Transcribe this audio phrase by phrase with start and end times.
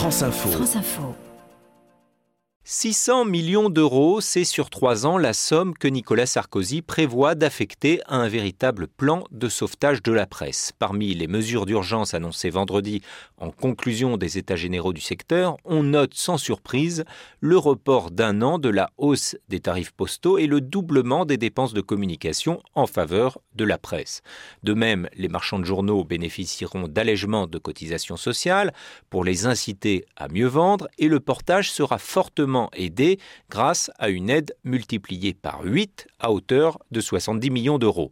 [0.00, 1.29] France Info.
[2.64, 8.16] 600 millions d'euros, c'est sur trois ans la somme que Nicolas Sarkozy prévoit d'affecter à
[8.16, 10.72] un véritable plan de sauvetage de la presse.
[10.78, 13.00] Parmi les mesures d'urgence annoncées vendredi
[13.38, 17.04] en conclusion des États généraux du secteur, on note sans surprise
[17.40, 21.72] le report d'un an de la hausse des tarifs postaux et le doublement des dépenses
[21.72, 24.20] de communication en faveur de la presse.
[24.62, 28.74] De même, les marchands de journaux bénéficieront d'allègements de cotisations sociales
[29.08, 33.18] pour les inciter à mieux vendre et le portage sera fortement aidé
[33.48, 38.10] grâce à une aide multipliée par 8 à hauteur de 70 millions d'euros.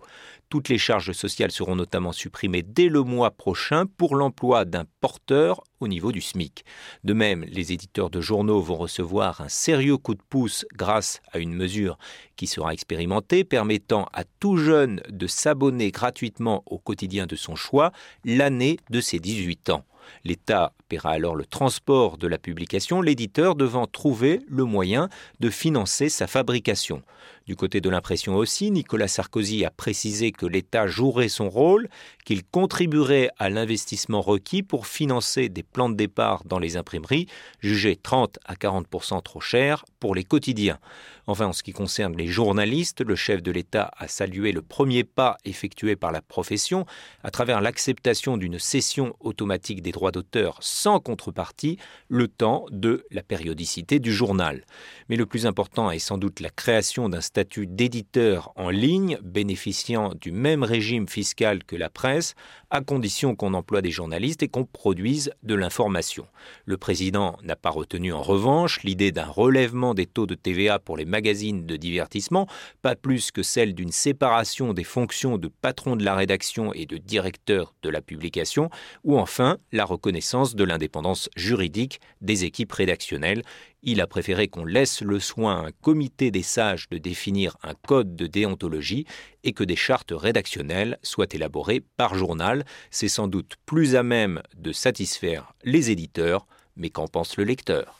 [0.48, 5.62] Toutes les charges sociales seront notamment supprimées dès le mois prochain pour l'emploi d'un porteur
[5.80, 6.64] au niveau du SMIC.
[7.05, 11.39] De même, les éditeurs de journaux vont recevoir un sérieux coup de pouce grâce à
[11.39, 11.98] une mesure
[12.36, 17.92] qui sera expérimentée permettant à tout jeune de s'abonner gratuitement au quotidien de son choix
[18.25, 19.84] l'année de ses 18 ans.
[20.25, 25.09] L'État paiera alors le transport de la publication, l'éditeur devant trouver le moyen
[25.41, 27.03] de financer sa fabrication.
[27.48, 31.88] Du côté de l'impression aussi, Nicolas Sarkozy a précisé que l'État jouerait son rôle,
[32.27, 37.26] qu'il contribuerait à l'investissement requis pour financer des plans de départ dans les imprimeries,
[37.60, 38.86] jugés 30 à 40
[39.24, 40.78] trop chers pour les quotidiens.
[41.26, 45.04] Enfin, en ce qui concerne les journalistes, le chef de l'État a salué le premier
[45.04, 46.86] pas effectué par la profession
[47.22, 53.22] à travers l'acceptation d'une cession automatique des droits d'auteur sans contrepartie le temps de la
[53.22, 54.64] périodicité du journal.
[55.10, 60.12] Mais le plus important est sans doute la création d'un statut d'éditeur en ligne bénéficiant
[60.20, 62.34] du même régime fiscal que la presse,
[62.70, 66.27] à condition qu'on emploie des journalistes et qu'on produise de l'information.
[66.64, 70.97] Le président n'a pas retenu en revanche l'idée d'un relèvement des taux de TVA pour
[70.97, 72.48] les magazines de divertissement,
[72.83, 76.97] pas plus que celle d'une séparation des fonctions de patron de la rédaction et de
[76.97, 78.69] directeur de la publication,
[79.05, 83.44] ou enfin la reconnaissance de l'indépendance juridique des équipes rédactionnelles.
[83.83, 87.75] Il a préféré qu'on laisse le soin à un comité des sages de définir un
[87.75, 89.06] code de déontologie
[89.44, 92.65] et que des chartes rédactionnelles soient élaborées par journal.
[92.91, 96.47] C'est sans doute plus à même de satisfaire les éditeurs,
[96.77, 97.94] mais qu'en pense le lecteur?